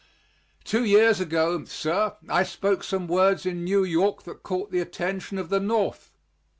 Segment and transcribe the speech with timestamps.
[0.63, 5.37] Two years ago, sir, I spoke some words in New York that caught the attention
[5.37, 6.11] of the North.